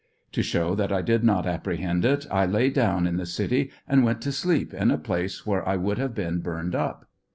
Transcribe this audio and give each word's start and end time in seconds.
To 0.31 0.41
show 0.41 0.73
that 0.73 0.91
I 0.91 1.03
did 1.03 1.23
not 1.23 1.45
apprehend 1.45 2.05
it, 2.05 2.25
I 2.31 2.47
lay 2.47 2.71
down 2.71 3.05
in 3.05 3.17
the 3.17 3.25
city 3.27 3.69
and 3.87 4.03
went 4.03 4.19
to 4.23 4.31
sleep, 4.31 4.73
in 4.73 4.89
a 4.89 4.97
place 4.97 5.45
where 5.45 5.63
I 5.69 5.75
would 5.75 5.99
have 5.99 6.15
been 6.15 6.39
burned 6.39 6.73
up. 6.73 7.07